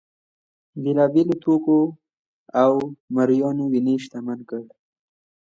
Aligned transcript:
بېلابېلو 0.83 1.35
توکو 1.43 1.79
او 2.63 2.73
مریانو 3.15 3.63
وینز 3.71 3.99
شتمن 4.03 4.39
کړ. 4.49 4.61